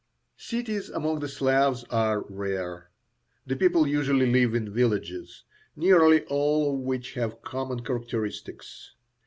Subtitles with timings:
[0.37, 2.89] Cities among the Slavs are rare;
[3.45, 5.43] the people usually live in villages,
[5.75, 8.95] nearly all of which have common characteristics.